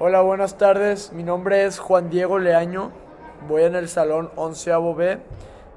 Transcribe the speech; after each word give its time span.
Hola, 0.00 0.22
buenas 0.22 0.58
tardes. 0.58 1.12
Mi 1.12 1.22
nombre 1.22 1.64
es 1.64 1.78
Juan 1.78 2.10
Diego 2.10 2.40
Leaño. 2.40 2.90
Voy 3.48 3.62
en 3.62 3.76
el 3.76 3.88
salón 3.88 4.32
11 4.34 4.72
B 4.96 5.18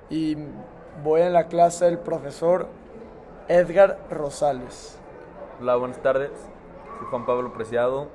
y 0.09 0.35
voy 1.03 1.21
en 1.21 1.33
la 1.33 1.45
clase 1.45 1.85
del 1.85 1.99
profesor 1.99 2.67
Edgar 3.47 3.99
Rosales. 4.09 4.97
Hola, 5.61 5.75
buenas 5.75 6.01
tardes. 6.01 6.31
Soy 6.97 7.07
Juan 7.11 7.27
Pablo 7.27 7.53
Preciado 7.53 8.07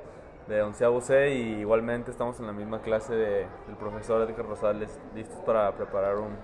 de 0.49 0.61
11 0.61 0.85
C 0.99 1.35
y 1.35 1.61
igualmente 1.61 2.11
estamos 2.11 2.37
en 2.41 2.47
la 2.47 2.51
misma 2.51 2.81
clase 2.81 3.15
de, 3.15 3.47
del 3.65 3.77
profesor 3.79 4.29
Edgar 4.29 4.45
Rosales, 4.45 4.99
listos 5.15 5.39
para 5.45 5.71
preparar 5.71 6.17
un 6.17 6.35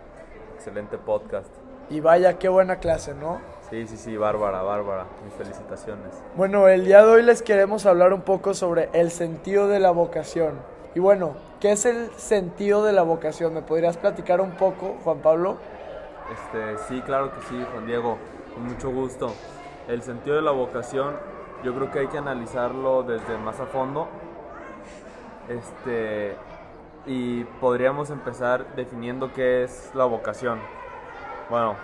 excelente 0.56 0.98
podcast. 0.98 1.54
Y 1.90 2.00
vaya, 2.00 2.40
qué 2.40 2.48
buena 2.48 2.78
clase, 2.78 3.14
¿no? 3.14 3.42
Sí, 3.70 3.86
sí, 3.86 3.98
sí, 3.98 4.18
bárbara, 4.18 4.64
bárbara. 4.64 5.06
Mis 5.24 5.34
felicitaciones. 5.36 6.24
Bueno, 6.36 6.68
el 6.68 6.86
día 6.86 7.04
de 7.06 7.12
hoy 7.12 7.22
les 7.22 7.44
queremos 7.44 7.86
hablar 7.86 8.14
un 8.14 8.22
poco 8.22 8.56
sobre 8.56 8.90
el 8.94 9.12
sentido 9.12 9.68
de 9.68 9.80
la 9.80 9.92
vocación. 9.92 10.60
Y 10.96 11.00
bueno, 11.00 11.36
¿qué 11.60 11.74
es 11.74 11.86
el 11.86 12.10
sentido 12.18 12.84
de 12.84 12.94
la 12.94 13.04
vocación? 13.04 13.54
¿Me 13.54 13.62
podrías 13.62 13.98
platicar 13.98 14.42
un 14.42 14.52
poco, 14.52 14.98
Juan 15.04 15.20
Pablo? 15.20 15.58
Este, 16.32 16.84
sí, 16.88 17.02
claro 17.02 17.32
que 17.32 17.42
sí, 17.42 17.64
Juan 17.72 17.86
Diego, 17.86 18.18
con 18.56 18.66
mucho 18.66 18.90
gusto. 18.90 19.36
El 19.88 20.02
sentido 20.02 20.36
de 20.36 20.42
la 20.42 20.52
vocación, 20.52 21.16
yo 21.64 21.76
creo 21.76 21.92
que 21.92 22.00
hay 22.00 22.08
que 22.08 22.18
analizarlo 22.18 23.04
desde 23.04 23.38
más 23.38 23.60
a 23.60 23.68
fondo. 23.68 24.08
Este, 25.48 26.36
y 27.06 27.44
podríamos 27.62 28.10
empezar 28.10 28.76
definiendo 28.76 29.32
qué 29.32 29.64
es 29.64 29.92
la 29.94 30.06
vocación. 30.06 30.60
Bueno, 31.52 31.76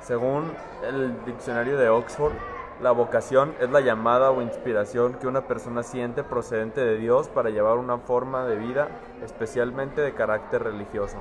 según 0.00 0.52
el 0.86 1.24
diccionario 1.24 1.76
de 1.76 1.88
Oxford, 1.88 2.32
la 2.80 2.92
vocación 2.92 3.54
es 3.60 3.70
la 3.70 3.80
llamada 3.80 4.30
o 4.30 4.40
inspiración 4.40 5.14
que 5.14 5.26
una 5.26 5.48
persona 5.48 5.82
siente 5.82 6.22
procedente 6.22 6.80
de 6.80 6.96
Dios 6.96 7.28
para 7.28 7.50
llevar 7.50 7.76
una 7.76 7.98
forma 7.98 8.46
de 8.46 8.56
vida, 8.56 8.88
especialmente 9.24 10.00
de 10.00 10.14
carácter 10.14 10.62
religioso. 10.62 11.16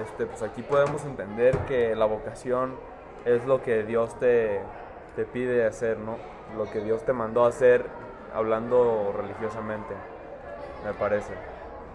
Este, 0.00 0.26
pues 0.26 0.42
aquí 0.42 0.62
podemos 0.62 1.04
entender 1.04 1.58
que 1.66 1.96
la 1.96 2.04
vocación 2.04 2.76
es 3.24 3.44
lo 3.46 3.62
que 3.62 3.82
Dios 3.82 4.16
te, 4.20 4.60
te 5.16 5.24
pide 5.24 5.66
hacer, 5.66 5.98
¿no? 5.98 6.16
Lo 6.56 6.70
que 6.70 6.80
Dios 6.80 7.04
te 7.04 7.12
mandó 7.12 7.44
hacer 7.44 7.84
hablando 8.32 9.12
religiosamente, 9.16 9.94
me 10.84 10.92
parece. 10.92 11.32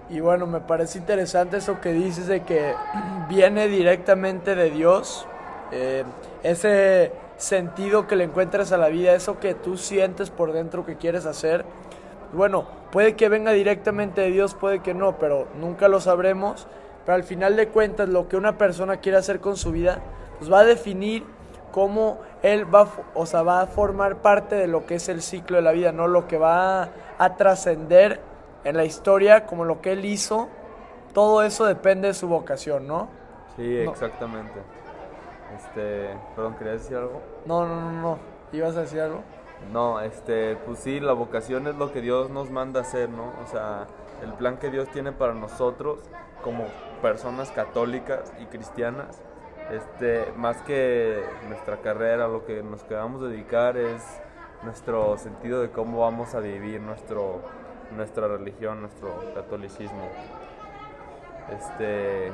Y 0.09 0.19
bueno, 0.19 0.45
me 0.45 0.59
parece 0.59 0.99
interesante 0.99 1.57
eso 1.57 1.79
que 1.81 1.93
dices 1.93 2.27
de 2.27 2.43
que 2.43 2.75
viene 3.29 3.67
directamente 3.67 4.53
de 4.55 4.69
Dios, 4.69 5.25
eh, 5.71 6.03
ese 6.43 7.11
sentido 7.37 8.07
que 8.07 8.15
le 8.15 8.23
encuentras 8.23 8.71
a 8.71 8.77
la 8.77 8.89
vida, 8.89 9.13
eso 9.13 9.39
que 9.39 9.53
tú 9.53 9.77
sientes 9.77 10.29
por 10.29 10.53
dentro 10.53 10.85
que 10.85 10.95
quieres 10.95 11.25
hacer. 11.25 11.65
Bueno, 12.33 12.65
puede 12.91 13.15
que 13.15 13.29
venga 13.29 13.51
directamente 13.51 14.21
de 14.21 14.31
Dios, 14.31 14.55
puede 14.55 14.79
que 14.79 14.93
no, 14.93 15.17
pero 15.17 15.47
nunca 15.59 15.87
lo 15.87 15.99
sabremos. 15.99 16.67
Pero 17.05 17.15
al 17.15 17.23
final 17.23 17.55
de 17.55 17.67
cuentas, 17.67 18.09
lo 18.09 18.27
que 18.27 18.35
una 18.35 18.57
persona 18.57 18.97
quiere 18.97 19.17
hacer 19.17 19.39
con 19.39 19.57
su 19.57 19.71
vida, 19.71 19.99
pues 20.39 20.51
va 20.51 20.59
a 20.59 20.65
definir 20.65 21.23
cómo 21.71 22.19
él 22.41 22.73
va, 22.73 22.87
o 23.13 23.25
sea, 23.25 23.43
va 23.43 23.61
a 23.61 23.67
formar 23.67 24.17
parte 24.17 24.55
de 24.55 24.67
lo 24.67 24.85
que 24.85 24.95
es 24.95 25.09
el 25.09 25.21
ciclo 25.21 25.57
de 25.57 25.61
la 25.61 25.71
vida, 25.71 25.91
no 25.91 26.07
lo 26.07 26.27
que 26.27 26.37
va 26.37 26.89
a 27.17 27.35
trascender 27.35 28.21
en 28.63 28.77
la 28.77 28.85
historia 28.85 29.45
como 29.45 29.65
lo 29.65 29.81
que 29.81 29.91
él 29.91 30.05
hizo, 30.05 30.47
todo 31.13 31.43
eso 31.43 31.65
depende 31.65 32.09
de 32.09 32.13
su 32.13 32.27
vocación, 32.27 32.87
¿no? 32.87 33.07
Sí, 33.55 33.77
exactamente. 33.77 34.53
Este, 35.55 36.09
perdón, 36.35 36.55
¿querías 36.55 36.81
decir 36.81 36.97
algo? 36.97 37.21
No, 37.45 37.65
no, 37.65 37.79
no, 37.79 37.91
no. 37.91 38.19
¿Ibas 38.51 38.75
a 38.77 38.81
decir 38.81 39.01
algo? 39.01 39.21
No, 39.71 39.99
este, 40.01 40.55
pues 40.57 40.79
sí, 40.79 40.99
la 40.99 41.13
vocación 41.13 41.67
es 41.67 41.75
lo 41.75 41.91
que 41.91 42.01
Dios 42.01 42.29
nos 42.29 42.51
manda 42.51 42.81
hacer, 42.81 43.09
¿no? 43.09 43.33
O 43.43 43.47
sea, 43.47 43.87
el 44.23 44.33
plan 44.33 44.57
que 44.57 44.69
Dios 44.69 44.89
tiene 44.89 45.11
para 45.11 45.33
nosotros 45.33 45.99
como 46.43 46.65
personas 47.01 47.51
católicas 47.51 48.31
y 48.39 48.45
cristianas, 48.45 49.21
este, 49.71 50.31
más 50.35 50.61
que 50.61 51.23
nuestra 51.47 51.77
carrera, 51.77 52.27
lo 52.27 52.45
que 52.45 52.61
nos 52.61 52.83
queramos 52.83 53.21
dedicar 53.21 53.77
es 53.77 54.03
nuestro 54.63 55.17
sentido 55.17 55.61
de 55.61 55.71
cómo 55.71 56.01
vamos 56.01 56.35
a 56.35 56.39
vivir 56.39 56.81
nuestro 56.81 57.41
nuestra 57.91 58.27
religión, 58.27 58.81
nuestro 58.81 59.09
catolicismo. 59.33 60.09
Este... 61.51 62.31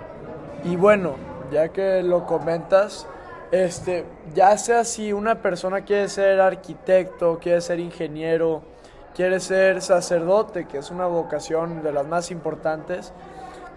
Y 0.64 0.76
bueno, 0.76 1.16
ya 1.52 1.70
que 1.70 2.02
lo 2.02 2.26
comentas, 2.26 3.08
este, 3.52 4.06
ya 4.34 4.58
sea 4.58 4.86
si 4.86 5.14
una 5.14 5.42
persona 5.42 5.82
quiere 5.82 6.08
ser 6.08 6.40
arquitecto, 6.40 7.40
quiere 7.40 7.62
ser 7.62 7.80
ingeniero, 7.80 8.62
quiere 9.14 9.40
ser 9.40 9.82
sacerdote, 9.82 10.66
que 10.68 10.78
es 10.78 10.90
una 10.90 11.06
vocación 11.06 11.84
de 11.84 11.92
las 11.92 12.08
más 12.08 12.32
importantes, 12.32 13.14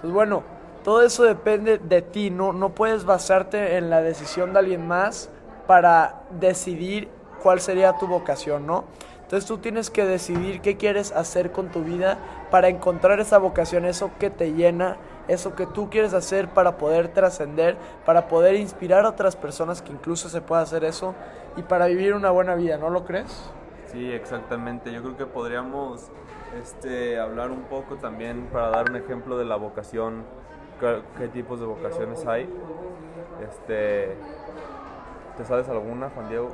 pues 0.00 0.12
bueno, 0.12 0.42
todo 0.84 1.02
eso 1.02 1.24
depende 1.24 1.78
de 1.78 2.02
ti, 2.02 2.30
no, 2.30 2.52
no 2.52 2.70
puedes 2.70 3.04
basarte 3.04 3.76
en 3.76 3.90
la 3.90 4.02
decisión 4.02 4.52
de 4.52 4.60
alguien 4.60 4.86
más 4.86 5.30
para 5.66 6.22
decidir 6.38 7.08
cuál 7.42 7.60
sería 7.60 7.96
tu 7.98 8.06
vocación, 8.06 8.66
¿no? 8.66 8.84
Entonces 9.22 9.48
tú 9.48 9.58
tienes 9.58 9.90
que 9.90 10.04
decidir 10.04 10.60
qué 10.60 10.76
quieres 10.76 11.10
hacer 11.10 11.50
con 11.50 11.70
tu 11.70 11.82
vida 11.82 12.18
para 12.50 12.68
encontrar 12.68 13.18
esa 13.20 13.38
vocación, 13.38 13.86
eso 13.86 14.10
que 14.20 14.30
te 14.30 14.52
llena, 14.52 14.98
eso 15.28 15.54
que 15.54 15.66
tú 15.66 15.90
quieres 15.90 16.14
hacer 16.14 16.48
para 16.48 16.76
poder 16.76 17.08
trascender, 17.08 17.76
para 18.04 18.28
poder 18.28 18.56
inspirar 18.56 19.04
a 19.04 19.10
otras 19.10 19.36
personas 19.36 19.82
que 19.82 19.92
incluso 19.92 20.28
se 20.28 20.40
pueda 20.40 20.62
hacer 20.62 20.84
eso 20.84 21.14
y 21.56 21.62
para 21.62 21.86
vivir 21.86 22.14
una 22.14 22.30
buena 22.30 22.54
vida, 22.54 22.78
¿no 22.78 22.90
lo 22.90 23.04
crees? 23.04 23.50
Sí, 23.86 24.10
exactamente. 24.10 24.92
Yo 24.92 25.02
creo 25.02 25.16
que 25.16 25.26
podríamos 25.26 26.10
este, 26.60 27.18
hablar 27.18 27.50
un 27.50 27.62
poco 27.62 27.96
también 27.96 28.48
para 28.52 28.70
dar 28.70 28.90
un 28.90 28.96
ejemplo 28.96 29.38
de 29.38 29.44
la 29.44 29.56
vocación, 29.56 30.24
qué, 31.18 31.28
tipos 31.28 31.60
de 31.60 31.66
vocaciones 31.66 32.26
hay. 32.26 32.48
Este, 33.48 34.16
¿Te 35.36 35.44
sabes 35.44 35.68
alguna, 35.68 36.10
Juan 36.10 36.28
Diego? 36.28 36.50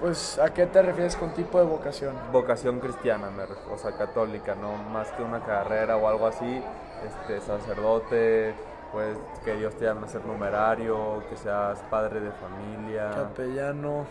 Pues, 0.00 0.38
¿a 0.38 0.54
qué 0.54 0.66
te 0.66 0.80
refieres 0.80 1.16
con 1.16 1.30
tipo 1.34 1.58
de 1.58 1.64
vocación? 1.64 2.14
Vocación 2.32 2.78
cristiana, 2.78 3.30
o 3.72 3.76
sea, 3.76 3.96
católica, 3.96 4.54
no 4.54 4.76
más 4.76 5.10
que 5.12 5.24
una 5.24 5.40
carrera 5.40 5.96
o 5.96 6.06
algo 6.06 6.28
así, 6.28 6.62
este, 7.04 7.40
sacerdote, 7.40 8.54
pues 8.92 9.18
que 9.44 9.56
Dios 9.56 9.74
te 9.74 9.86
llame 9.86 10.06
a 10.06 10.08
ser 10.08 10.24
numerario, 10.24 11.24
que 11.28 11.36
seas 11.36 11.80
padre 11.90 12.20
de 12.20 12.30
familia. 12.30 13.10
Capellano. 13.10 14.06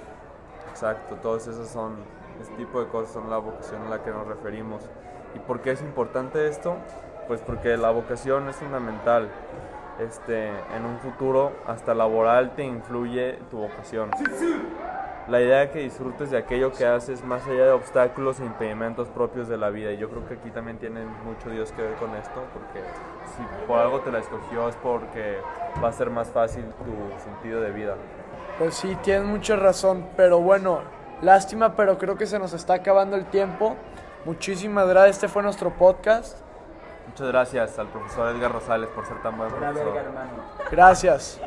Exacto, 0.69 1.15
todos 1.15 1.47
esos 1.47 1.69
son, 1.69 1.95
ese 2.41 2.51
tipo 2.55 2.81
de 2.81 2.89
cosas 2.89 3.13
son 3.13 3.29
la 3.29 3.37
vocación 3.37 3.83
a 3.83 3.89
la 3.89 4.03
que 4.03 4.11
nos 4.11 4.27
referimos. 4.27 4.81
¿Y 5.35 5.39
por 5.39 5.61
qué 5.61 5.71
es 5.71 5.81
importante 5.81 6.49
esto? 6.49 6.75
Pues 7.29 7.39
porque 7.39 7.77
la 7.77 7.91
vocación 7.91 8.49
es 8.49 8.57
fundamental. 8.57 9.29
Este, 9.99 10.49
en 10.49 10.85
un 10.85 10.99
futuro 10.99 11.53
hasta 11.65 11.95
laboral 11.95 12.55
te 12.55 12.63
influye 12.63 13.39
tu 13.49 13.57
vocación 13.57 14.11
la 15.27 15.41
idea 15.41 15.59
de 15.59 15.69
que 15.71 15.79
disfrutes 15.79 16.31
de 16.31 16.37
aquello 16.37 16.71
que 16.71 16.85
haces 16.85 17.23
más 17.23 17.45
allá 17.45 17.65
de 17.65 17.71
obstáculos 17.71 18.39
e 18.39 18.45
impedimentos 18.45 19.07
propios 19.09 19.47
de 19.47 19.57
la 19.57 19.69
vida. 19.69 19.91
Y 19.91 19.97
yo 19.97 20.09
creo 20.09 20.27
que 20.27 20.35
aquí 20.35 20.49
también 20.51 20.77
tiene 20.77 21.01
mucho 21.25 21.49
Dios 21.49 21.71
que 21.73 21.81
ver 21.81 21.95
con 21.95 22.15
esto, 22.15 22.43
porque 22.53 22.85
si 23.35 23.65
por 23.67 23.79
algo 23.79 23.99
te 23.99 24.11
la 24.11 24.19
escogió 24.19 24.69
es 24.69 24.75
porque 24.77 25.37
va 25.83 25.89
a 25.89 25.93
ser 25.93 26.09
más 26.09 26.29
fácil 26.29 26.63
tu 26.63 27.23
sentido 27.23 27.61
de 27.61 27.71
vida. 27.71 27.95
Pues 28.57 28.75
sí, 28.75 28.97
tienes 29.03 29.25
mucha 29.25 29.55
razón, 29.55 30.07
pero 30.15 30.39
bueno, 30.39 30.79
lástima, 31.21 31.75
pero 31.75 31.97
creo 31.97 32.15
que 32.15 32.25
se 32.25 32.39
nos 32.39 32.53
está 32.53 32.75
acabando 32.75 33.17
el 33.17 33.25
tiempo. 33.25 33.75
Muchísimas 34.25 34.87
gracias, 34.87 35.17
este 35.17 35.27
fue 35.27 35.43
nuestro 35.43 35.71
podcast. 35.71 36.37
Muchas 37.07 37.27
gracias 37.27 37.79
al 37.79 37.87
profesor 37.87 38.35
Edgar 38.35 38.51
Rosales 38.51 38.89
por 38.89 39.05
ser 39.05 39.21
tan 39.21 39.37
buen 39.37 39.49
profesor. 39.49 39.93
Gracias. 40.71 41.39